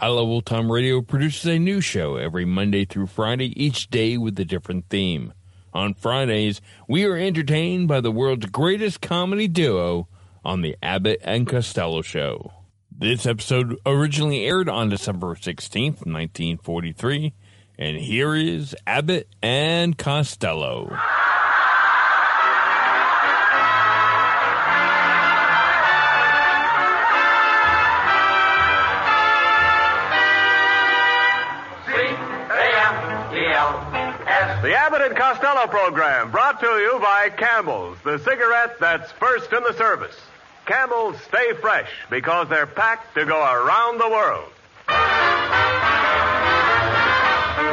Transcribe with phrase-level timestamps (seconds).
[0.00, 4.16] I Love Old Time Radio produces a new show every Monday through Friday, each day
[4.16, 5.32] with a different theme.
[5.74, 10.06] On Fridays, we are entertained by the world's greatest comedy duo
[10.44, 12.52] on the Abbott and Costello Show.
[12.96, 17.34] This episode originally aired on December 16th, 1943,
[17.76, 20.96] and here is Abbott and Costello.
[35.58, 40.14] And program brought to you by Camels, the cigarette that's first in the service.
[40.66, 44.46] Camels stay fresh because they're packed to go around the world.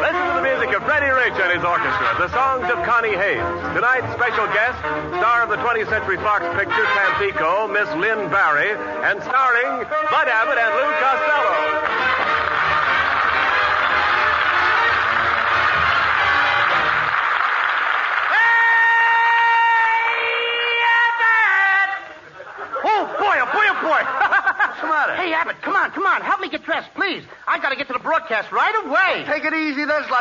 [0.01, 3.61] Listen to the music of Freddie Rich and his orchestra, the songs of Connie Haines.
[3.77, 4.79] Tonight's special guest,
[5.21, 8.73] star of the 20th Century Fox picture Tampico, Miss Lynn Bari,
[9.05, 12.24] and starring Bud Abbott and Lou Costello.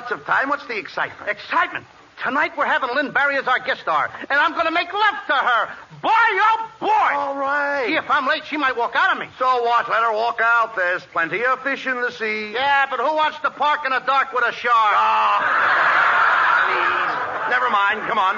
[0.04, 0.50] Lots of time.
[0.50, 1.30] What's the excitement?
[1.30, 1.86] Excitement.
[2.22, 5.14] Tonight we're having Lynn Bari as our guest star, and I'm going to make love
[5.28, 5.68] to her.
[6.02, 7.10] Boy, oh, boy.
[7.16, 7.86] All right.
[7.86, 9.28] See, if I'm late, she might walk out on me.
[9.38, 9.88] So what?
[9.88, 10.76] Let her walk out.
[10.76, 12.52] There's plenty of fish in the sea.
[12.52, 14.74] Yeah, but who wants to park in the dark with a shark?
[14.76, 15.40] Ah,
[16.68, 17.50] please.
[17.50, 18.06] Never mind.
[18.06, 18.36] Come on.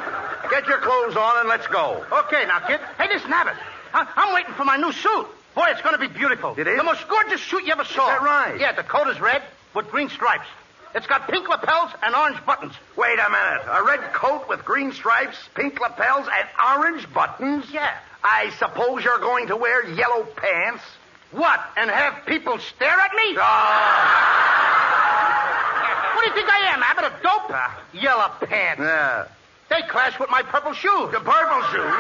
[0.49, 2.07] Get your clothes on and let's go.
[2.27, 2.79] Okay, now, kid.
[2.97, 3.55] Hey, listen, Abbott.
[3.93, 5.27] I- I'm waiting for my new suit.
[5.57, 6.55] Boy, it's going to be beautiful.
[6.57, 6.77] It is?
[6.79, 8.07] The most gorgeous suit you ever saw.
[8.07, 8.61] Is that right?
[8.61, 9.43] Yeah, the coat is red
[9.75, 10.47] with green stripes.
[10.95, 12.75] It's got pink lapels and orange buttons.
[12.97, 13.63] Wait a minute.
[13.71, 16.49] A red coat with green stripes, pink lapels, and
[16.79, 17.67] orange buttons?
[17.71, 17.95] Yeah.
[18.25, 20.83] I suppose you're going to wear yellow pants?
[21.33, 21.61] What?
[21.77, 23.37] And have people stare at me?
[23.39, 24.93] Ah.
[26.15, 27.05] What do you think I am, Abbott?
[27.05, 27.51] A dope?
[27.51, 27.79] Ah.
[27.93, 28.81] Yellow pants.
[28.81, 29.27] Yeah.
[29.69, 31.11] They clash with my purple shoes.
[31.13, 31.93] The purple shoes?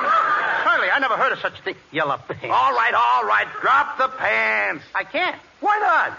[0.62, 1.74] Charlie, I never heard of such a thing.
[1.90, 2.44] Yellow pants.
[2.44, 3.48] All right, all right.
[3.60, 4.84] Drop the pants.
[4.94, 5.36] I can't.
[5.60, 6.18] Why not?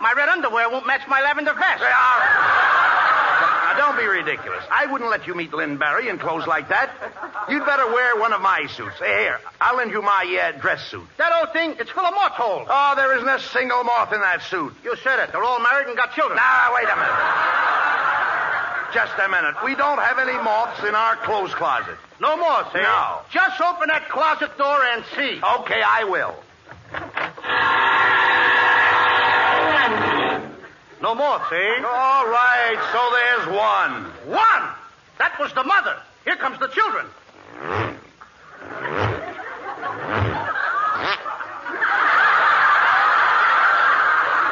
[0.00, 1.80] My red underwear won't match my lavender vest.
[1.80, 3.74] Say, all right.
[3.74, 4.64] Now, don't be ridiculous.
[4.70, 6.90] I wouldn't let you meet Lynn Bari in clothes like that.
[7.48, 8.98] You'd better wear one of my suits.
[8.98, 11.06] Hey, Here, I'll lend you my uh, dress suit.
[11.16, 12.66] That old thing, it's full of moth holes.
[12.70, 14.72] Oh, there isn't a single moth in that suit.
[14.84, 15.32] You said it.
[15.32, 16.36] They're all married and got children.
[16.36, 17.18] Now, wait a minute.
[18.94, 19.54] Just a minute.
[19.64, 21.96] We don't have any moths in our clothes closet.
[22.20, 22.82] No moths, eh?
[22.82, 23.20] No.
[23.30, 25.38] Just open that closet door and see.
[25.60, 26.34] Okay, I will.
[31.00, 31.84] No more, see?
[31.84, 34.04] All right, so there's one.
[34.34, 34.68] One!
[35.18, 35.96] That was the mother.
[36.24, 37.06] Here comes the children.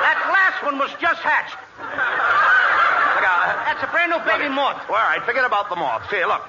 [0.03, 1.57] That last one was just hatched.
[1.79, 3.67] Look out.
[3.67, 4.89] That's a brand new baby moth.
[4.89, 6.09] All right, forget about the moths.
[6.11, 6.43] Here, look.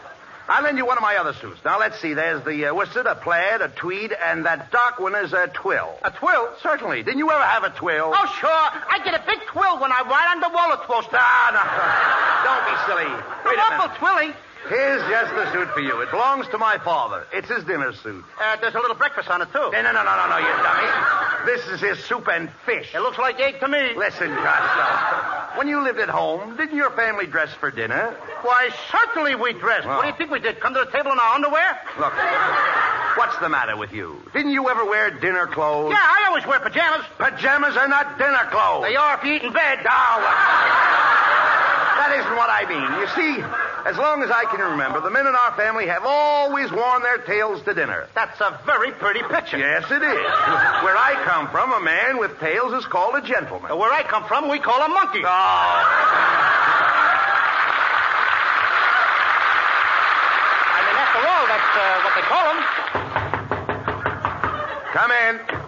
[0.49, 1.59] I'll lend you one of my other suits.
[1.65, 2.13] Now, let's see.
[2.13, 5.97] There's the uh, worsted, a plaid, a tweed, and that dark one is a twill.
[6.03, 6.49] A twill?
[6.63, 7.03] Certainly.
[7.03, 8.13] Didn't you ever have a twill?
[8.15, 8.49] Oh, sure.
[8.49, 11.17] I get a big twill when I ride on the roller coaster.
[11.19, 11.63] Ah, no.
[12.47, 13.11] Don't be silly.
[13.45, 13.99] Wait a Awful minute.
[13.99, 14.33] twilly.
[14.69, 16.01] Here's just the suit for you.
[16.01, 17.25] It belongs to my father.
[17.31, 18.23] It's his dinner suit.
[18.39, 19.59] Uh, there's a little breakfast on it, too.
[19.71, 21.45] No, no, no, no, no, no, you dummy.
[21.45, 22.93] This is his soup and fish.
[22.93, 23.95] It looks like egg to me.
[23.95, 25.26] Listen, Costello.
[25.57, 28.15] When you lived at home, didn't your family dress for dinner?
[28.43, 29.87] Why, certainly we dressed.
[29.87, 30.59] What do you think we did?
[30.59, 31.79] Come to the table in our underwear?
[31.97, 32.13] Look,
[33.17, 34.21] what's the matter with you?
[34.33, 35.91] Didn't you ever wear dinner clothes?
[35.93, 37.07] Yeah, I always wear pajamas.
[37.17, 38.83] Pajamas are not dinner clothes.
[38.83, 39.79] They are if you eat in bed.
[39.83, 40.29] Now, what?
[40.29, 42.85] Uh, that isn't what I mean.
[43.01, 43.41] You see,
[43.87, 47.19] as long as I can remember, the men in our family have always worn their
[47.19, 48.09] tails to dinner.
[48.13, 49.57] That's a very pretty picture.
[49.57, 50.03] Yes, it is.
[50.83, 53.71] Where I come from, a man with tails is called a gentleman.
[53.79, 55.21] Where I come from, we call a monkey.
[55.23, 55.29] Oh.
[60.99, 62.59] After all, that's uh, what they call them.
[64.91, 65.66] Come in.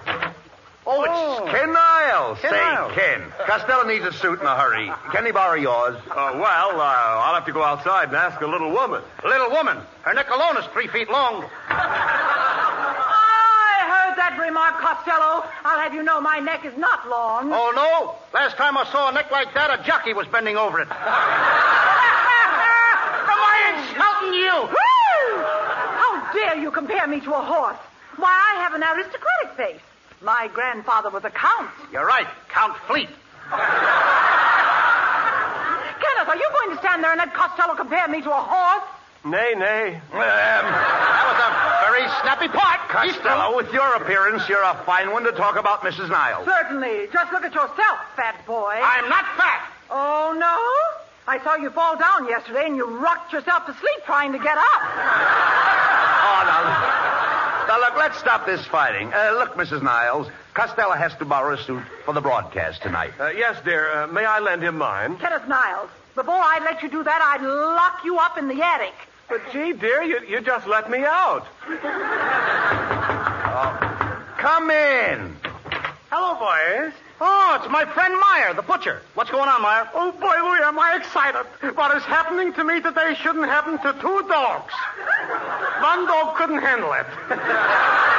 [0.92, 2.40] Oh, it's Ken Niles.
[2.40, 2.92] Ken Say, Niles.
[2.96, 4.92] Ken, Costello needs a suit in a hurry.
[5.12, 5.96] Can he borrow yours?
[6.10, 9.04] Uh, well, uh, I'll have to go outside and ask a little woman.
[9.24, 9.78] A little woman.
[10.02, 11.46] Her neck alone is three feet long.
[11.70, 11.78] I
[13.86, 15.46] heard that remark, Costello.
[15.64, 17.54] I'll have you know my neck is not long.
[17.54, 18.16] Oh, no?
[18.34, 20.88] Last time I saw a neck like that, a jockey was bending over it.
[20.90, 20.98] Am
[23.30, 24.74] I insulting you?
[24.74, 25.38] Woo!
[26.02, 27.78] How dare you compare me to a horse?
[28.18, 29.82] Why, I have an aristocratic face.
[30.21, 31.69] My grandfather was a count.
[31.92, 33.07] You're right, Count Fleet.
[36.00, 38.83] Kenneth, are you going to stand there and let Costello compare me to a horse?
[39.25, 39.95] Nay, nay.
[40.12, 41.50] Um, That was a
[41.92, 42.80] very snappy part.
[42.89, 46.10] Costello, with your appearance, you're a fine one to talk about Mrs.
[46.10, 46.45] Niles.
[46.45, 47.07] Certainly.
[47.12, 48.75] Just look at yourself, fat boy.
[48.83, 49.71] I'm not fat.
[49.89, 50.57] Oh, no?
[51.27, 54.57] I saw you fall down yesterday and you rocked yourself to sleep trying to get
[54.57, 54.81] up.
[56.27, 57.09] Oh, now.
[57.69, 59.13] Now, look, let's stop this fighting.
[59.13, 59.83] Uh, look, Mrs.
[59.83, 63.12] Niles, Costello has to borrow a suit for the broadcast tonight.
[63.19, 63.92] Uh, yes, dear.
[63.92, 65.18] Uh, may I lend him mine?
[65.18, 68.95] Kenneth Niles, before I'd let you do that, I'd lock you up in the attic.
[69.27, 71.45] But, gee, dear, you, you just let me out.
[74.39, 75.36] Come in.
[76.10, 76.94] Hello, boys.
[77.21, 79.01] Oh, it's my friend Meyer, the butcher.
[79.13, 79.89] What's going on, Meyer?
[79.94, 81.45] Oh, boy, Louis, am I excited.
[81.75, 84.74] What is happening to me today shouldn't happen to two dogs.
[85.81, 87.06] One dog couldn't handle it.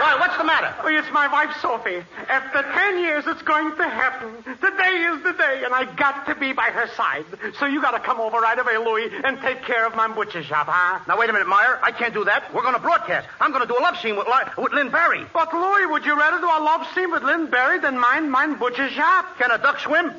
[0.00, 0.74] Why, what's the matter?
[0.82, 2.02] Oh, it's my wife, Sophie.
[2.30, 4.32] After ten years, it's going to happen.
[4.44, 7.26] Today is the day, and I got to be by her side.
[7.58, 10.42] So you got to come over right away, Louis, and take care of my butcher
[10.42, 11.00] shop, huh?
[11.06, 11.78] Now, wait a minute, Meyer.
[11.82, 12.54] I can't do that.
[12.54, 13.28] We're going to broadcast.
[13.42, 14.26] I'm going to do a love scene with,
[14.56, 15.26] with Lynn Bari.
[15.34, 18.58] But, Louis, would you rather do a love scene with Lynn Bari than mine, mine
[18.58, 19.36] butcher shop?
[19.38, 20.14] Can a duck swim?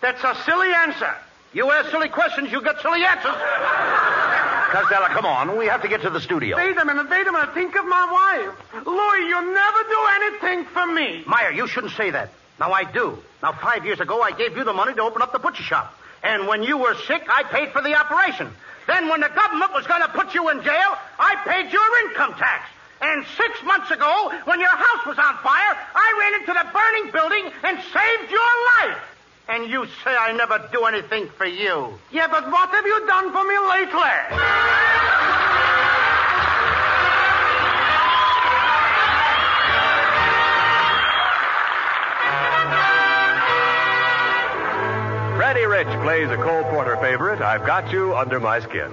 [0.00, 1.14] That's a silly answer.
[1.52, 3.36] You ask silly questions, you get silly answers.
[4.70, 5.56] Costello, come on.
[5.58, 6.56] We have to get to the studio.
[6.56, 7.54] Wait a minute, wait a minute.
[7.54, 8.86] Think of my wife.
[8.86, 11.24] Louis, you never do anything for me.
[11.26, 12.30] Meyer, you shouldn't say that.
[12.58, 13.18] Now, I do.
[13.42, 15.96] Now, five years ago, I gave you the money to open up the butcher shop.
[16.22, 18.50] And when you were sick, I paid for the operation.
[18.86, 22.34] Then, when the government was going to put you in jail, I paid your income
[22.34, 22.68] tax.
[23.00, 27.10] And six months ago, when your house was on fire, I ran into the burning
[27.10, 29.00] building and saved your life.
[29.48, 31.94] And you say I never do anything for you.
[32.12, 35.10] Yeah, but what have you done for me lately?
[45.36, 47.40] Freddie Rich plays a Cole Porter favorite.
[47.40, 48.92] I've got you under my skin.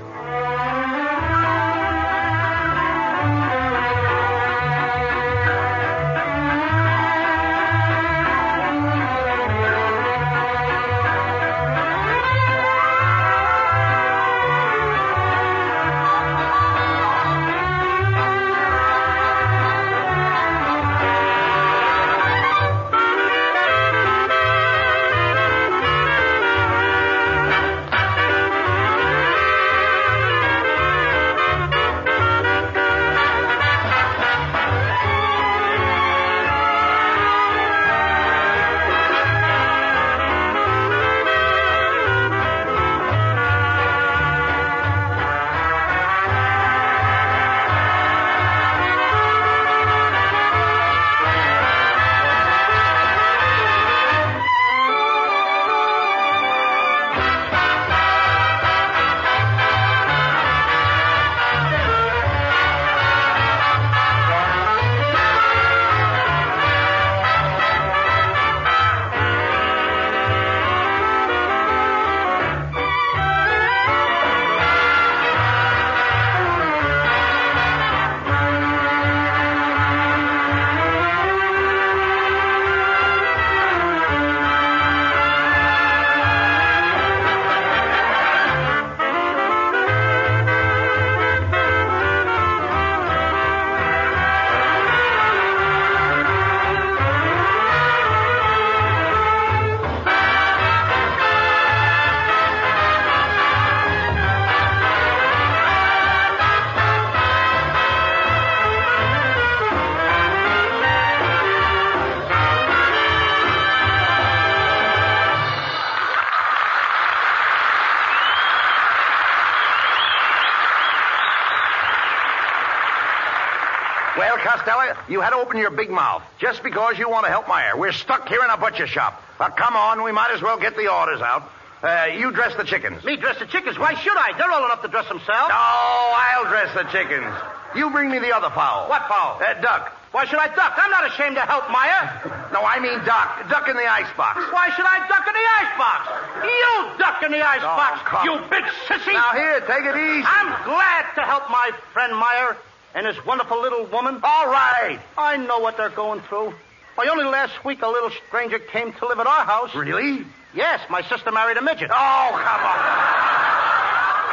[124.47, 127.75] Costello, you had to open your big mouth just because you want to help Meyer.
[127.75, 129.21] We're stuck here in a butcher shop.
[129.37, 131.51] Well, come on, we might as well get the orders out.
[131.83, 133.03] Uh, you dress the chickens.
[133.03, 133.77] Me dress the chickens.
[133.77, 134.37] Why should I?
[134.37, 135.51] They're old enough to dress themselves.
[135.51, 137.27] No, I'll dress the chickens.
[137.75, 138.87] You bring me the other fowl.
[138.87, 139.37] What fowl?
[139.43, 139.91] Uh, duck.
[140.15, 140.73] Why should I duck?
[140.77, 142.33] I'm not ashamed to help Meyer.
[142.47, 143.43] No, I mean duck.
[143.51, 144.39] Duck in the icebox.
[144.55, 146.01] Why should I duck in the icebox?
[146.47, 148.23] You duck in the icebox, come.
[148.23, 149.11] you big sissy.
[149.11, 150.23] Now, here, take it easy.
[150.23, 152.55] I'm glad to help my friend Meyer
[152.97, 154.19] and his wonderful little woman.
[154.23, 154.99] All right.
[155.15, 156.51] I know what they're going through.
[156.95, 159.75] Why, only last week a little stranger came to live at our house.
[159.75, 160.25] Really?
[160.55, 161.91] Yes, my sister married a midget.
[161.93, 162.79] Oh, come on.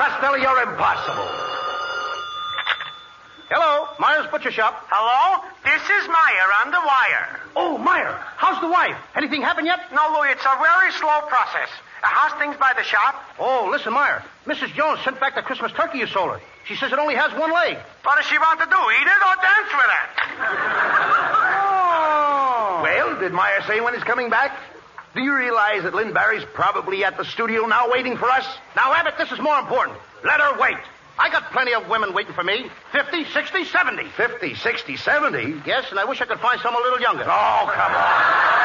[0.00, 1.28] Costello, you're impossible.
[3.52, 4.72] Hello, Meyer's Butcher Shop.
[4.88, 5.44] Hello?
[5.62, 7.40] This is Meyer on the wire.
[7.54, 8.96] Oh, Meyer, how's the wife?
[9.14, 9.92] Anything happened yet?
[9.92, 11.68] No, Louis, it's a very slow process.
[12.04, 13.14] Uh, how's things by the shop?
[13.38, 14.22] Oh, listen, Meyer.
[14.46, 14.74] Mrs.
[14.74, 16.40] Jones sent back the Christmas turkey you sold her.
[16.66, 17.78] She says it only has one leg.
[18.02, 18.76] What does she want to do?
[18.76, 20.04] Eat it or dance with it?
[21.64, 22.80] Oh.
[22.82, 24.58] Well, did Meyer say when he's coming back?
[25.14, 28.46] Do you realize that Lynn Bari's probably at the studio now waiting for us?
[28.76, 29.96] Now, Abbott, this is more important.
[30.24, 30.76] Let her wait.
[31.16, 32.68] I got plenty of women waiting for me.
[32.92, 34.08] 50, 60, 70.
[34.16, 35.62] 50, 60, 70?
[35.64, 37.22] Yes, and I wish I could find some a little younger.
[37.22, 38.64] Oh, come on.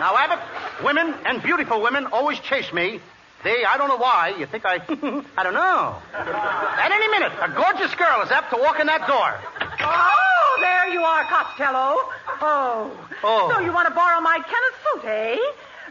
[0.00, 0.40] Now, Abbott,
[0.82, 3.00] women and beautiful women always chase me.
[3.44, 4.34] They, I don't know why.
[4.38, 4.74] You think I,
[5.36, 5.98] I don't know.
[6.14, 9.34] At any minute, a gorgeous girl is apt to walk in that door.
[9.82, 11.98] Oh, there you are, Costello.
[12.40, 12.94] Oh.
[13.24, 13.50] Oh.
[13.52, 15.38] So you want to borrow my Kenneth suit, eh?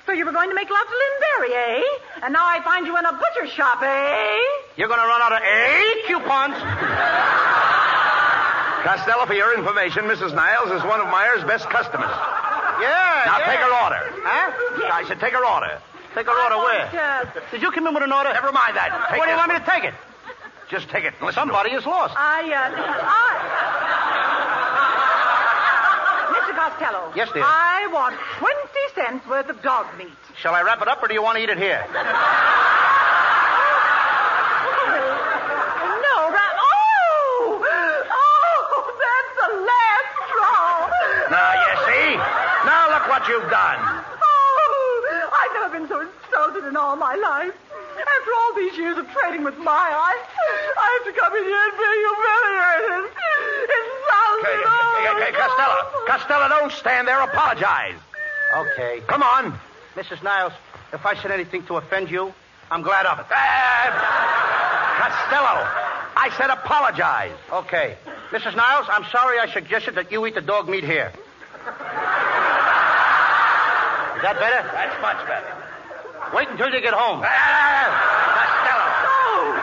[0.06, 1.84] So you were going to make love to Lynn Bari, eh?
[2.24, 4.40] And now I find you in a butcher shop, eh?
[4.78, 6.56] You're going to run out of A coupons.
[8.84, 10.34] Costello, for your information, Mrs.
[10.34, 12.10] Niles is one of Meyer's best customers.
[12.82, 13.24] Yeah.
[13.26, 13.46] Now yeah.
[13.46, 14.02] take her order.
[14.26, 14.92] Huh?
[14.92, 15.80] I said take her order.
[16.14, 16.90] Take her order where?
[16.92, 18.34] want, Did you come in with an order?
[18.34, 18.92] Never mind that.
[19.10, 19.94] Take Where do you this want me to take it?
[20.70, 21.14] Just take it.
[21.20, 22.16] and Listen to Somebody is lost.
[22.18, 22.72] I, uh,
[23.08, 23.32] I...
[26.36, 26.56] Mr.
[26.56, 27.12] Costello.
[27.16, 27.44] Yes, dear.
[27.46, 28.56] I want 20
[28.96, 30.12] cents worth of dog meat.
[30.38, 31.86] Shall I wrap it up or do you want to eat it here?
[34.92, 36.54] No, Rat.
[36.60, 37.64] Oh!
[37.64, 40.92] Oh, that's the last straw.
[41.32, 42.10] Now, you see?
[42.66, 43.80] Now look what you've done.
[43.80, 47.56] Oh, I've never been so insulted in all my life.
[47.96, 50.24] After all these years of trading with my eyes,
[50.78, 53.08] I have to come in here and be humiliated.
[54.42, 54.68] Okay, Insulted.
[54.68, 55.80] okay, okay, Costello.
[56.08, 57.22] Costello, don't stand there.
[57.22, 57.96] Apologize.
[58.56, 59.02] Okay.
[59.08, 59.58] Come on.
[59.96, 60.22] Mrs.
[60.24, 60.54] Niles,
[60.94, 62.34] if I said anything to offend you,
[62.70, 63.26] I'm glad of it.
[63.30, 63.92] Uh,
[65.00, 65.64] Costello,
[66.18, 67.36] I said apologize.
[67.52, 67.98] Okay.
[68.32, 68.56] Mrs.
[68.56, 71.12] Niles, I'm sorry I suggested that you eat the dog meat here.
[74.22, 74.62] Is that better?
[74.70, 75.50] That's much better.
[76.36, 77.26] Wait until you get home.
[77.26, 78.86] Costello.
[79.10, 79.58] Oh,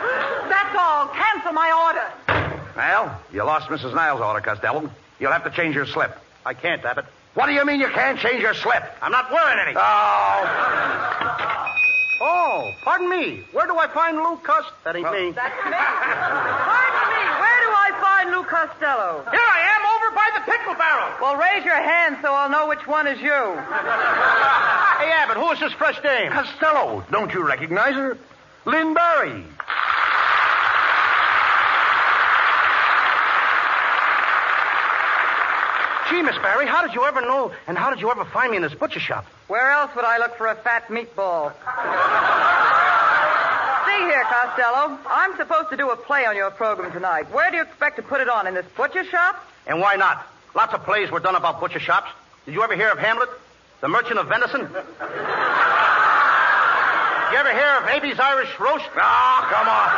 [0.51, 1.07] that's all.
[1.15, 2.03] Cancel my order.
[2.75, 3.95] Well, you lost Mrs.
[3.95, 4.91] Niles' order, Costello.
[5.17, 6.11] You'll have to change your slip.
[6.45, 7.05] I can't, Abbott.
[7.35, 8.83] What do you mean you can't change your slip?
[9.01, 9.77] I'm not wearing any.
[9.79, 10.43] Oh.
[12.19, 13.45] Oh, pardon me.
[13.53, 14.67] Where do I find Lou Cust?
[14.83, 15.31] That ain't me.
[15.31, 15.71] That's me.
[15.71, 17.23] Pardon me.
[17.39, 19.23] Where do I find Lou Costello?
[19.31, 19.68] Here I am,
[20.69, 21.17] over by the pickle barrel.
[21.21, 23.29] Well, raise your hand so I'll know which one is you.
[24.99, 26.29] Hey, Abbott, who is this fresh dame?
[26.29, 28.17] Costello, don't you recognize her?
[28.65, 29.45] Lynn Bari.
[36.09, 38.57] Gee, Miss Bari, how did you ever know, and how did you ever find me
[38.57, 39.25] in this butcher shop?
[39.47, 41.53] Where else would I look for a fat meatball?
[43.87, 44.99] See here, Costello.
[45.09, 47.31] I'm supposed to do a play on your program tonight.
[47.31, 48.47] Where do you expect to put it on?
[48.47, 49.47] In this butcher shop?
[49.65, 50.27] And why not?
[50.55, 52.09] Lots of plays were done about butcher shops.
[52.45, 53.29] Did you ever hear of Hamlet,
[53.81, 54.61] the merchant of venison?
[54.61, 54.69] Did
[57.31, 58.89] you ever hear of Abe's Irish roast?
[58.97, 59.89] Oh, come on.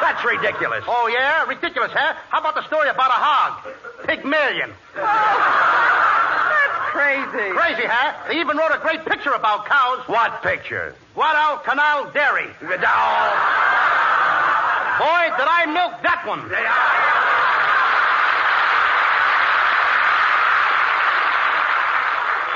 [0.00, 0.84] That's ridiculous.
[0.86, 1.44] Oh, yeah?
[1.44, 2.14] Ridiculous, huh?
[2.30, 3.74] How about the story about a hog?
[4.06, 4.72] Pygmalion.
[4.94, 7.50] That's crazy.
[7.52, 8.14] Crazy, huh?
[8.28, 10.06] They even wrote a great picture about cows.
[10.06, 10.94] What picture?
[11.14, 12.48] Guadalcanal Dairy.
[12.62, 13.30] Oh.
[15.00, 16.40] Boy, did I milk that one.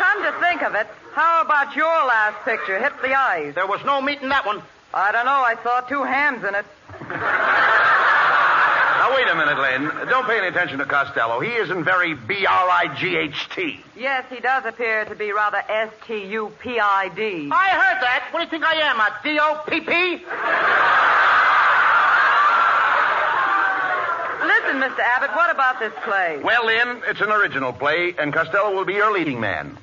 [0.00, 2.78] Come to think of it, how about your last picture?
[2.78, 3.56] Hit the Ice.
[3.56, 4.62] There was no meat in that one.
[4.92, 5.32] I don't know.
[5.32, 6.64] I saw two hams in it.
[8.94, 10.08] Now, wait a minute, Lynn.
[10.08, 11.38] Don't pay any attention to Costello.
[11.38, 13.80] He isn't very B-R-I-G-H-T.
[13.98, 17.50] Yes, he does appear to be rather S-T-U-P-I-D.
[17.52, 18.28] I heard that.
[18.30, 20.24] What do you think I am, a D-O-P-P?
[24.46, 25.00] Listen, Mr.
[25.00, 26.40] Abbott, what about this play?
[26.42, 29.76] Well, Lynn, it's an original play, and Costello will be your leading man.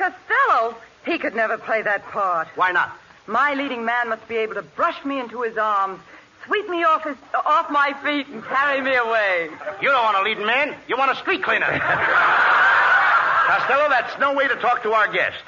[0.00, 0.76] Costello?
[1.04, 2.48] He could never play that part.
[2.54, 2.96] Why not?
[3.26, 6.00] My leading man must be able to brush me into his arms,
[6.46, 9.50] sweep me off his off my feet, and carry me away.
[9.80, 10.74] You don't want a leading man.
[10.88, 11.66] You want a street cleaner.
[13.46, 15.42] Costello, that's no way to talk to our guest.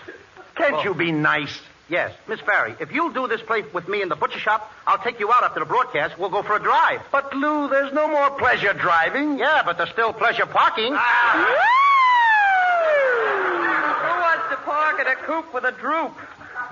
[0.54, 1.61] Can't you be nice?
[1.88, 4.99] Yes, Miss Bari, if you'll do this play with me in the butcher shop, I'll
[4.99, 6.18] take you out after the broadcast.
[6.18, 7.02] We'll go for a drive.
[7.11, 9.38] But, Lou, there's no more pleasure driving.
[9.38, 10.94] Yeah, but there's still pleasure parking.
[10.94, 10.99] Who
[14.21, 14.56] wants to
[15.26, 16.17] park at a coupe with a droop?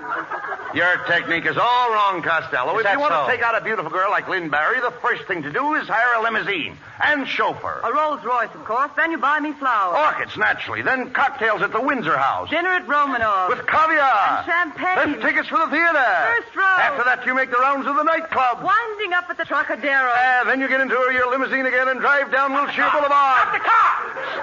[0.75, 2.77] Your technique is all wrong, Costello.
[2.79, 3.25] Is if you want so?
[3.25, 5.87] to take out a beautiful girl like Lynn Bari, the first thing to do is
[5.87, 7.81] hire a limousine and chauffeur.
[7.83, 8.89] A Rolls Royce, of course.
[8.95, 9.99] Then you buy me flowers.
[9.99, 10.81] Orchids, naturally.
[10.81, 12.49] Then cocktails at the Windsor House.
[12.49, 13.49] Dinner at Romanov.
[13.49, 14.39] With caviar.
[14.39, 14.95] And champagne.
[14.95, 16.07] Then tickets for the theater.
[16.39, 16.63] First row.
[16.63, 18.63] After that, you make the rounds of the nightclub.
[18.63, 20.09] Winding up at the Trocadero.
[20.09, 23.11] Uh, then you get into your limousine again and drive down Wilshire Boulevard.
[23.11, 23.91] Stop the car!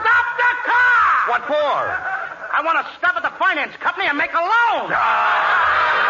[0.05, 1.31] Stop the car!
[1.33, 2.18] What for?
[2.53, 4.91] I want to stop at the finance company and make a loan.
[4.91, 6.05] Johnny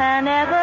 [0.00, 0.59] and never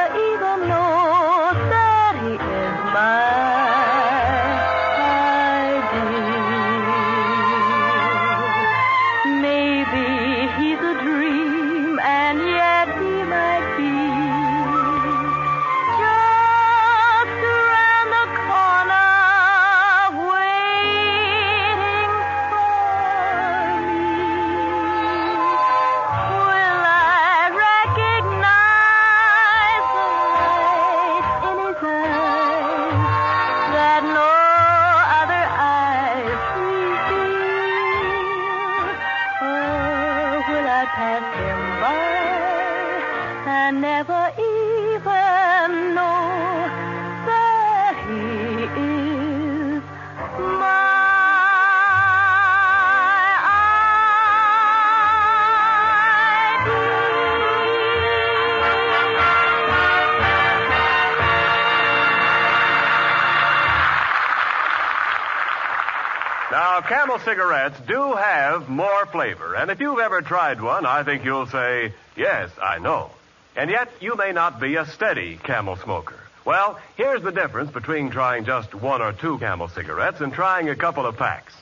[66.88, 71.48] Camel cigarettes do have more flavor, and if you've ever tried one, I think you'll
[71.48, 73.12] say, yes, I know.
[73.58, 76.16] And yet, you may not be a steady Camel smoker.
[76.46, 80.78] Well, here's the difference between trying just one or two Camel cigarettes and trying a
[80.78, 81.54] couple of packs.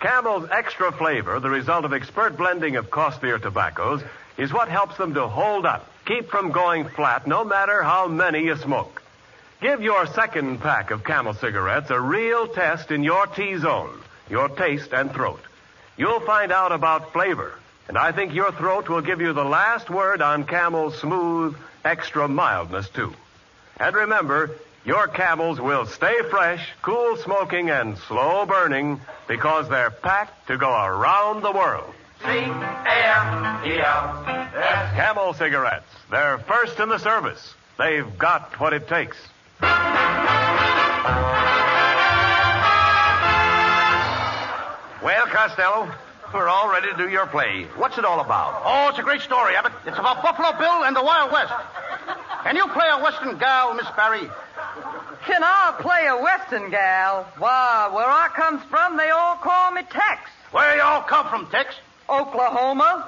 [0.00, 4.02] Camel's extra flavor, the result of expert blending of costlier tobaccos,
[4.38, 8.42] is what helps them to hold up, keep from going flat, no matter how many
[8.42, 9.04] you smoke.
[9.60, 14.92] Give your second pack of Camel cigarettes a real test in your T-zone, your taste
[14.92, 15.40] and throat.
[15.96, 17.54] You'll find out about flavor,
[17.88, 22.26] and I think your throat will give you the last word on Camel's smooth, extra
[22.28, 23.14] mildness, too.
[23.76, 24.50] And remember,
[24.84, 30.70] your Camels will stay fresh, cool smoking, and slow burning because they're packed to go
[30.70, 31.94] around the world.
[32.22, 32.64] C-A-M-E-L.
[34.94, 35.86] Camel cigarettes.
[36.10, 37.54] They're first in the service.
[37.78, 39.16] They've got what it takes.
[45.04, 45.92] Well, Costello,
[46.32, 47.64] we're all ready to do your play.
[47.76, 48.62] What's it all about?
[48.64, 49.72] Oh, it's a great story, Abbott.
[49.84, 51.52] It's about Buffalo Bill and the Wild West.
[52.44, 54.26] Can you play a Western gal, Miss Bari?
[55.26, 57.30] Can I play a Western gal?
[57.36, 60.30] Why, where I comes from, they all call me Tex.
[60.52, 61.74] Where y'all come from, Tex?
[62.08, 63.04] Oklahoma.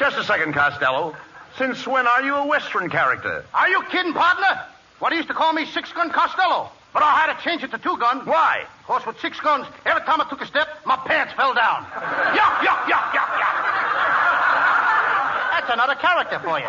[0.00, 1.14] Just a second, Costello.
[1.58, 3.44] Since when are you a Western character?
[3.54, 4.64] Are you kidding, partner?
[4.98, 6.72] Why, they used to call me Six Gun Costello.
[6.92, 8.26] But I had to change it to Two guns.
[8.26, 8.64] Why?
[8.80, 11.84] Of course, with six guns, every time I took a step, my pants fell down.
[12.34, 13.56] Yuck, yuck, yuck, yuck, yuck.
[15.52, 16.66] That's another character for you.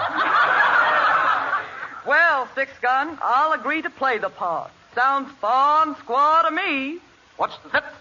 [2.06, 4.72] Well, Six Gun, I'll agree to play the part.
[4.96, 7.00] Sounds fun squaw to me.
[7.38, 7.94] What's that?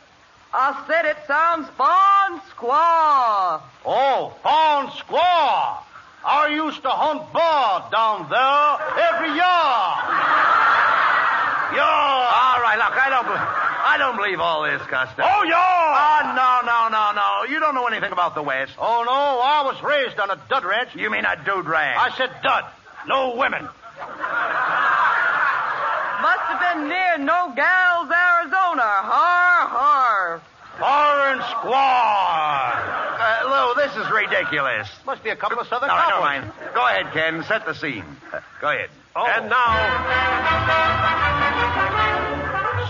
[0.53, 3.63] I said it sounds fun squaw.
[3.87, 5.79] Oh, fawn squaw.
[6.25, 8.79] I used to hunt bar down there
[9.09, 10.41] every year.
[11.81, 12.93] All right, look,
[13.91, 15.27] I don't, believe all this, Costello.
[15.27, 15.57] Oh, yeah!
[15.59, 17.53] Ah, no, no, no, no.
[17.53, 18.73] You don't know anything about the West.
[18.79, 20.95] Oh, no, I was raised on a dud ranch.
[20.95, 21.99] You mean a dude ranch?
[21.99, 22.65] I said dud,
[23.09, 23.63] no women.
[26.23, 28.87] Must have been near No Gals, Arizona.
[29.11, 30.41] Har, har.
[30.79, 32.73] Foreign squaw.
[33.21, 34.89] Uh, Lou, this is ridiculous.
[35.05, 36.55] Must be a couple of southern All right, never cowboys.
[36.63, 36.75] mind.
[36.75, 37.43] Go ahead, Ken.
[37.45, 38.05] Set the scene.
[38.33, 38.89] Uh, go ahead.
[39.17, 39.27] Oh.
[39.27, 39.67] And now,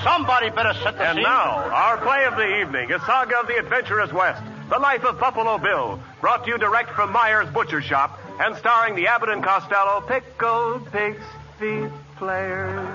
[0.02, 1.24] Somebody better set the and scene.
[1.24, 5.18] now, our play of the evening, a saga of the adventurous West, the life of
[5.20, 9.44] Buffalo Bill, brought to you direct from Meyer's Butcher Shop, and starring the Abbott and
[9.44, 11.24] Costello Pickled Pig's
[11.58, 12.88] Feet Players.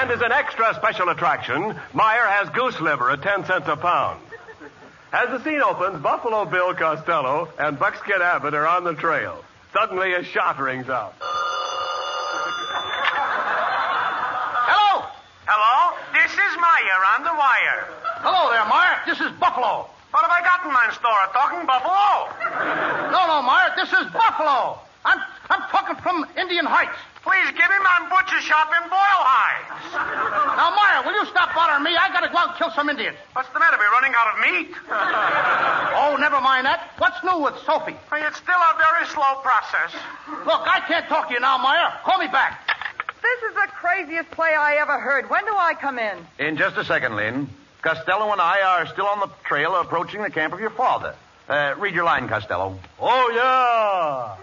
[0.00, 4.20] And as an extra special attraction, Meyer has goose liver at 10 cents a pound.
[5.12, 9.42] As the scene opens, Buffalo Bill Costello and Buckskin Abbott are on the trail.
[9.72, 11.14] Suddenly, a shot rings out.
[14.68, 15.06] Hello.
[15.46, 15.96] Hello?
[16.12, 17.88] This is Meyer on the wire.
[18.20, 19.00] Hello there, Meyer.
[19.08, 19.88] This is Buffalo.
[20.12, 21.22] What have I got in my store?
[21.32, 22.28] Talking buffalo.
[23.14, 23.72] No, no, Meyer.
[23.78, 24.76] This is Buffalo.
[25.06, 25.16] I'm
[25.48, 26.98] I'm talking from Indian Heights.
[27.24, 29.92] Please give him my butcher shop in Boyle Heights.
[30.56, 31.96] Now, Meyer, will you stop bothering me?
[31.96, 33.16] I gotta go out and kill some Indians.
[33.32, 33.76] What's the matter?
[33.80, 34.72] We're running out of meat.
[35.96, 36.92] Oh, never mind that.
[36.98, 37.96] What's new with Sophie?
[37.96, 39.92] It's still a very slow process.
[40.44, 41.92] Look, I can't talk to you now, Meyer.
[42.04, 42.60] Call me back.
[43.22, 45.28] This is the craziest play I ever heard.
[45.30, 46.18] When do I come in?
[46.38, 47.48] In just a second, Lynn.
[47.82, 51.14] Costello and I are still on the trail approaching the camp of your father.
[51.48, 52.78] Uh, read your line, Costello.
[52.98, 54.36] Oh, yeah.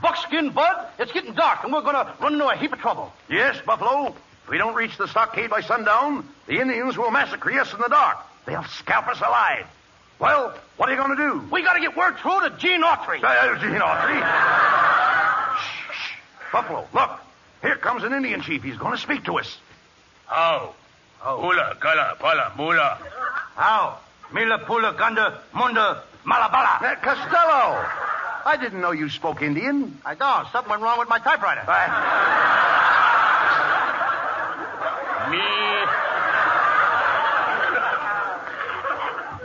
[0.00, 3.12] Buckskin Bud, it's getting dark, and we're gonna run into a heap of trouble.
[3.28, 4.14] Yes, Buffalo.
[4.44, 7.88] If we don't reach the stockade by sundown, the Indians will massacre us in the
[7.88, 8.18] dark.
[8.46, 9.66] They'll scalp us alive.
[10.18, 11.48] Well, what are you going to do?
[11.50, 13.22] We gotta get word through to Gene Autry.
[13.22, 14.20] Uh, Gene Autry.
[15.58, 16.52] shh, shh.
[16.52, 17.10] Buffalo, look.
[17.62, 18.62] Here comes an Indian chief.
[18.62, 19.58] He's going to speak to us.
[20.26, 20.74] How?
[21.18, 22.98] Hula, gala, pala, mula.
[23.54, 23.98] How?
[24.32, 26.82] Mila Pula Gunda Munda Malabala.
[26.82, 27.84] Uh, Costello.
[28.44, 29.98] I didn't know you spoke Indian.
[30.04, 30.46] I don't.
[30.52, 31.62] Something went wrong with my typewriter.
[35.30, 35.42] Me.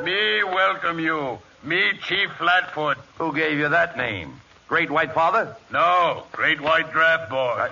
[0.03, 1.39] Me welcome you.
[1.63, 2.97] Me Chief Flatfoot.
[3.17, 4.41] Who gave you that name?
[4.71, 5.53] Great White Father?
[5.69, 7.67] No, Great White Draft Boy.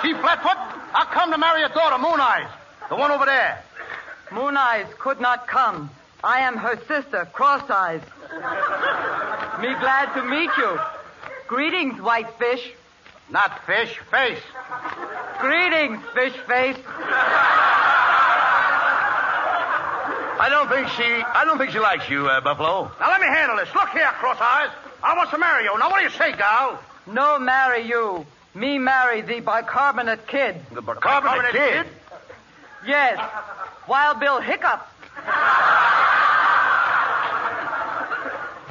[0.00, 0.56] Chief Flatfoot,
[0.94, 2.48] I come to marry your daughter, Moon Eyes.
[2.88, 3.60] The one over there.
[4.30, 5.90] Moon Eyes could not come.
[6.22, 8.00] I am her sister, Cross Eyes.
[9.60, 10.78] Me glad to meet you.
[11.48, 12.74] Greetings, Whitefish.
[13.28, 14.38] Not fish, face.
[15.40, 16.76] Greetings, Fish Face.
[20.40, 21.02] I don't think she.
[21.02, 22.90] I don't think she likes you, uh, Buffalo.
[23.00, 23.68] Now let me handle this.
[23.74, 24.70] Look here, Cross Eyes.
[25.02, 25.78] I want to marry you.
[25.78, 26.80] Now what do you say, gal?
[27.06, 28.26] No marry you.
[28.54, 30.56] Me marry the bicarbonate kid.
[30.72, 31.86] The Bicarbonate kid?
[32.86, 33.18] Yes.
[33.88, 34.86] Wild Bill Hiccup.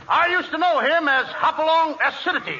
[0.09, 2.59] I used to know him as Hopalong Acidity.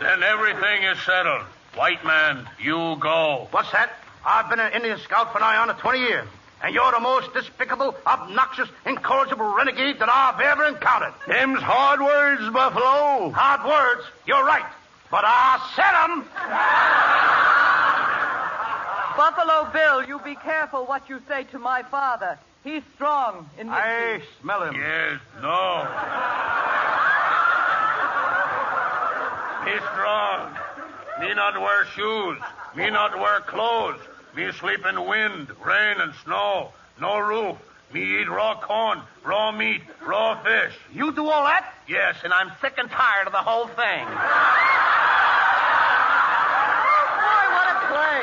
[0.00, 1.42] Then everything is settled.
[1.74, 3.48] White man, you go.
[3.50, 3.92] What's that?
[4.24, 6.28] I've been an Indian scout for nigh on to 20 years.
[6.62, 11.14] And you're the most despicable, obnoxious, incorrigible renegade that I've ever encountered.
[11.26, 13.30] Them's hard words, Buffalo.
[13.30, 14.66] Hard words, you're right.
[15.10, 16.24] But I said 'em.
[19.16, 22.38] Buffalo Bill, you be careful what you say to my father.
[22.62, 24.74] He's strong in his I smell him.
[24.74, 25.88] Yes, no.
[29.64, 30.56] Me strong.
[31.20, 32.38] Me not wear shoes.
[32.74, 34.00] Me not wear clothes.
[34.36, 36.72] Me sleep in wind, rain, and snow.
[37.00, 37.56] No roof.
[37.92, 40.72] Me eat raw corn, raw meat, raw fish.
[40.94, 41.74] You do all that?
[41.88, 43.74] Yes, and I'm sick and tired of the whole thing.
[43.76, 44.14] Boy,
[47.56, 48.20] what a play.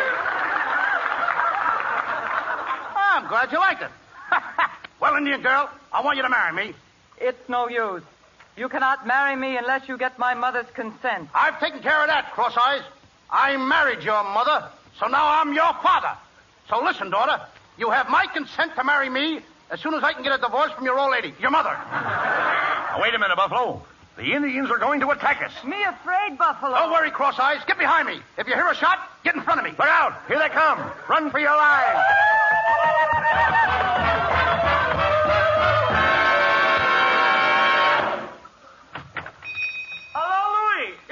[2.95, 3.91] I'm glad you like it.
[5.01, 6.73] well, Indian girl, I want you to marry me.
[7.19, 8.03] It's no use.
[8.55, 11.27] You cannot marry me unless you get my mother's consent.
[11.35, 12.83] I've taken care of that, Cross Eyes.
[13.29, 16.17] I married your mother, so now I'm your father.
[16.69, 17.41] So listen, daughter.
[17.77, 20.71] You have my consent to marry me as soon as I can get a divorce
[20.71, 21.69] from your old lady, your mother.
[21.69, 23.83] Now, wait a minute, Buffalo.
[24.17, 25.51] The Indians are going to attack us.
[25.63, 26.73] Me afraid, Buffalo.
[26.73, 27.62] Don't worry, Cross Eyes.
[27.67, 28.19] Get behind me.
[28.38, 29.71] If you hear a shot, get in front of me.
[29.71, 30.19] Look out!
[30.27, 30.89] Here they come.
[31.07, 31.99] Run for your lives.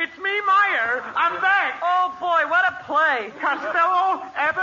[0.06, 1.02] It's me, Meyer.
[1.18, 1.82] I'm back.
[1.82, 3.34] Oh, boy, what a play.
[3.42, 4.55] Costello, Abbott, Miss Bari,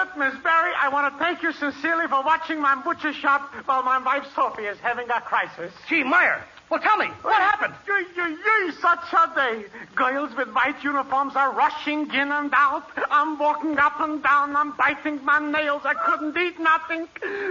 [0.82, 4.64] I want to thank you sincerely for watching my butcher shop while my wife Sophie
[4.64, 5.72] is having a crisis.
[5.88, 6.42] Gee, Meyer.
[6.70, 7.74] Well, tell me, what happened?
[7.86, 9.66] Yee, yee, yee, such a day.
[9.94, 12.82] Girls with white uniforms are rushing in and out.
[13.12, 14.56] I'm walking up and down.
[14.56, 15.82] I'm biting my nails.
[15.84, 17.06] I couldn't eat nothing.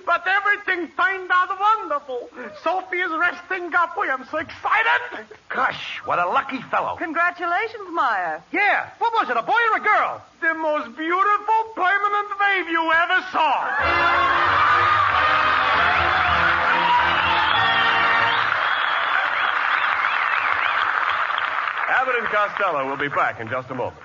[0.05, 2.29] But everything turned out wonderful.
[2.65, 3.95] Sophie is resting up.
[3.97, 5.25] We am so excited.
[5.47, 6.97] Gosh, what a lucky fellow.
[6.97, 8.43] Congratulations, Meyer.
[8.51, 8.89] Yeah.
[8.97, 10.21] What was it, a boy or a girl?
[10.41, 13.67] The most beautiful permanent wave you ever saw.
[21.89, 24.01] Abbott and Costello will be back in just a moment.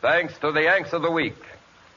[0.00, 1.34] Thanks to the Yanks of the Week.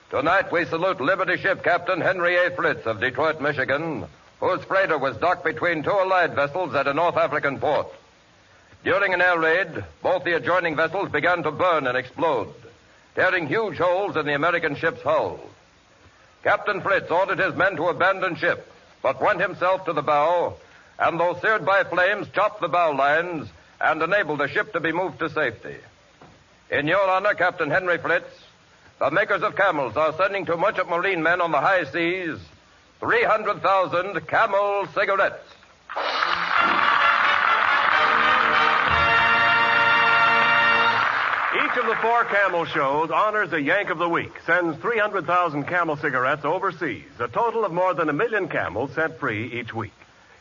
[0.09, 2.49] Tonight we salute Liberty ship Captain Henry A.
[2.55, 4.07] Fritz of Detroit, Michigan,
[4.39, 7.85] whose freighter was docked between two Allied vessels at a North African port.
[8.83, 12.53] During an air raid, both the adjoining vessels began to burn and explode,
[13.13, 15.39] tearing huge holes in the American ship's hull.
[16.43, 18.71] Captain Fritz ordered his men to abandon ship,
[19.03, 20.55] but went himself to the bow,
[20.97, 23.47] and though seared by flames, chopped the bow lines
[23.79, 25.77] and enabled the ship to be moved to safety.
[26.71, 28.29] In your honor, Captain Henry Fritz,
[28.99, 32.39] the makers of camels are sending to merchant marine men on the high seas
[32.99, 35.43] 300,000 camel cigarettes.
[41.81, 46.45] Of the four camel shows honors a Yank of the Week, sends 300,000 camel cigarettes
[46.45, 49.93] overseas, a total of more than a million camels set free each week.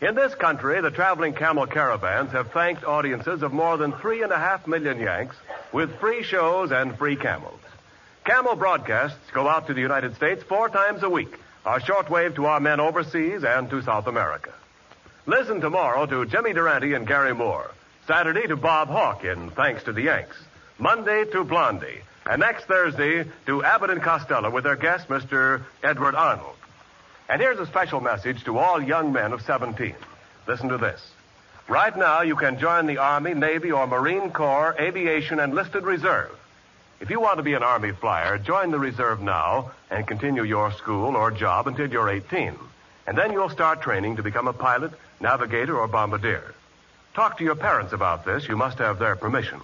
[0.03, 4.31] In this country, the traveling camel caravans have thanked audiences of more than three and
[4.31, 5.35] a half million Yanks
[5.73, 7.61] with free shows and free camels.
[8.27, 12.45] Camel broadcasts go out to the United States four times a week, a shortwave to
[12.45, 14.53] our men overseas and to South America.
[15.25, 17.71] Listen tomorrow to Jimmy Durante and Garry Moore.
[18.07, 20.37] Saturday to Bob Hawk in Thanks to the Yanks.
[20.81, 22.01] Monday to Blondie.
[22.25, 25.63] And next Thursday to Abbott and Costello with their guest, Mr.
[25.83, 26.57] Edward Arnold.
[27.29, 29.95] And here's a special message to all young men of 17.
[30.49, 31.01] Listen to this.
[31.69, 36.35] Right now, you can join the Army, Navy, or Marine Corps, Aviation, and Listed Reserve.
[36.99, 40.73] If you want to be an Army flyer, join the reserve now and continue your
[40.73, 42.55] school or job until you're 18.
[43.07, 46.55] And then you'll start training to become a pilot, navigator, or bombardier.
[47.15, 48.49] Talk to your parents about this.
[48.49, 49.61] You must have their permission.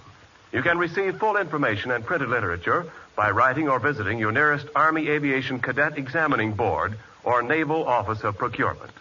[0.51, 5.09] You can receive full information and printed literature by writing or visiting your nearest Army
[5.09, 8.91] Aviation Cadet Examining Board or Naval Office of Procurement.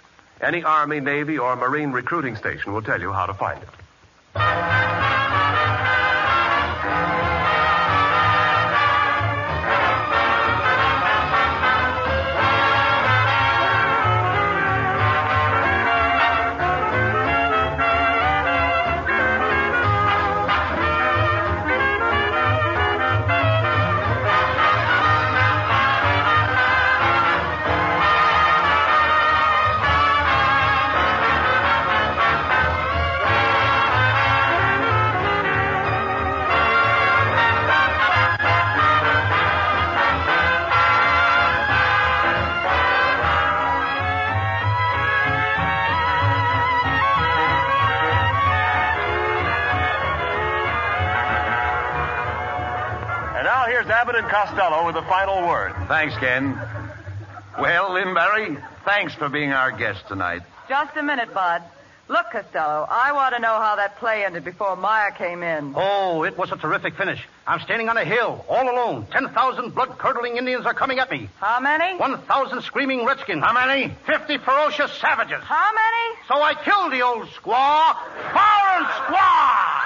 [0.40, 5.05] Any Army, Navy, or Marine recruiting station will tell you how to find it.
[54.46, 55.74] Costello with the final word.
[55.88, 56.56] Thanks, Ken.
[57.58, 60.42] Well, Lynn Bari, thanks for being our guest tonight.
[60.68, 61.62] Just a minute, Bud.
[62.08, 65.74] Look, Costello, I want to know how that play ended before Meyer came in.
[65.74, 67.26] Oh, it was a terrific finish.
[67.44, 69.08] I'm standing on a hill, all alone.
[69.10, 71.28] 10,000 blood-curdling Indians are coming at me.
[71.38, 71.98] How many?
[71.98, 73.42] 1,000 screaming redskins.
[73.42, 73.92] How many?
[74.06, 75.42] 50 ferocious savages.
[75.42, 76.20] How many?
[76.28, 77.96] So I killed the old squaw.
[78.30, 79.82] Fire and squaw!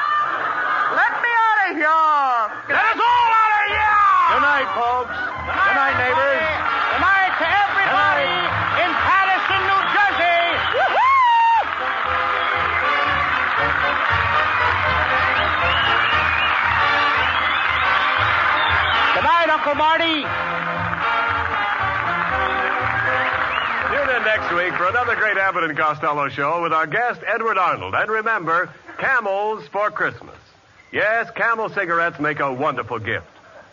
[1.01, 2.77] Let me out of here.
[2.77, 4.11] Let us all out of here!
[4.31, 5.17] Good night, folks.
[5.47, 6.41] Good night, neighbors.
[6.91, 8.35] Good night to everybody
[8.83, 10.41] in Paterson, New Jersey.
[19.15, 20.23] Good night, Uncle Marty.
[23.91, 27.59] Tune in next week for another great Abbott and Costello show with our guest, Edward
[27.59, 27.95] Arnold.
[27.95, 30.37] And remember, camels for Christmas.
[30.93, 33.27] Yes, camel cigarettes make a wonderful gift.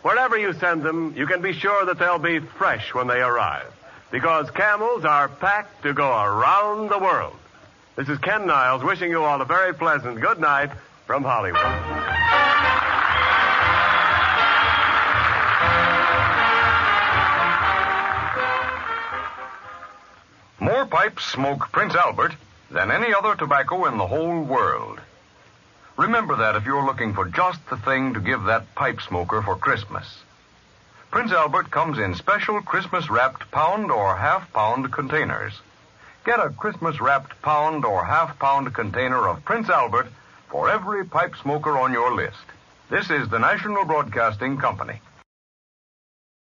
[0.08, 3.70] Wherever you send them, you can be sure that they'll be fresh when they arrive.
[4.10, 7.36] Because camels are packed to go around the world.
[7.94, 10.70] This is Ken Niles wishing you all a very pleasant good night
[11.04, 11.60] from Hollywood.
[20.58, 22.32] More pipes smoke Prince Albert
[22.70, 25.00] than any other tobacco in the whole world.
[25.98, 29.56] Remember that if you're looking for just the thing to give that pipe smoker for
[29.56, 30.06] Christmas.
[31.10, 35.54] Prince Albert comes in special Christmas wrapped pound or half pound containers.
[36.24, 40.06] Get a Christmas wrapped pound or half pound container of Prince Albert
[40.48, 42.46] for every pipe smoker on your list.
[42.88, 45.00] This is the National Broadcasting Company.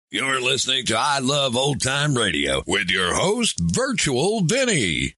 [0.09, 5.13] You're listening to I Love Old Time Radio with your host, Virtual Vinny.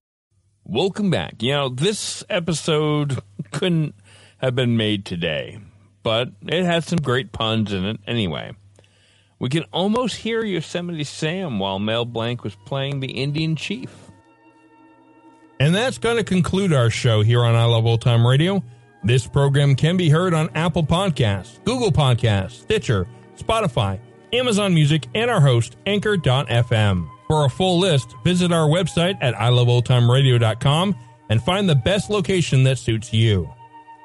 [0.62, 1.42] Welcome back.
[1.42, 3.94] You know, this episode couldn't
[4.38, 5.58] have been made today,
[6.02, 8.52] but it has some great puns in it anyway.
[9.38, 13.90] We can almost hear Yosemite Sam while Mel Blanc was playing the Indian Chief.
[15.60, 18.62] And that's going to conclude our show here on I Love Old Time Radio.
[19.04, 24.00] This program can be heard on Apple Podcasts, Google Podcasts, Stitcher, Spotify,
[24.32, 27.08] Amazon Music, and our host, Anchor.fm.
[27.26, 30.96] For a full list, visit our website at iloveoldtimeradio.com
[31.28, 33.50] and find the best location that suits you.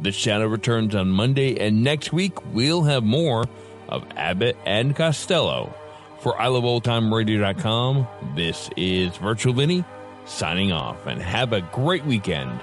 [0.00, 3.44] The Shadow returns on Monday, and next week we'll have more
[3.88, 5.74] of Abbott and Costello.
[6.20, 9.84] For iloveoldtimeradio.com, this is Virtual Vinny
[10.24, 12.60] signing off, and have a great weekend.